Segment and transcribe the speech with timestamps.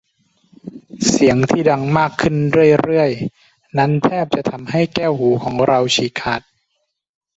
[1.09, 2.35] เสียงที่ดังมากขึ้น
[2.83, 3.11] เรื่อย
[3.45, 6.41] ๆ นั้นแทบจะทำให้แก้วหูของเราฉีกขาด